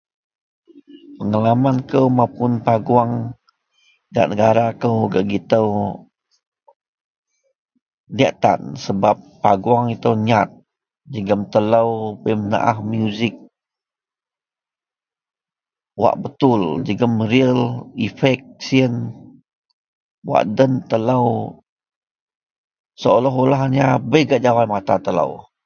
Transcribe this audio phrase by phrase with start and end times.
[1.17, 3.11] Pengalaman kou mapuon paguong
[4.13, 5.61] gak negara kou gak gito
[8.15, 10.49] diyak tan sebab paguong ito nyat
[11.13, 11.85] jegem telo
[12.21, 13.35] bei menaah musik
[16.01, 17.53] wak betul jegem ril
[18.07, 18.93] efek siyen
[20.29, 21.21] wak den telo
[23.01, 25.27] saolah-olahnya bei gak jawai mata telo.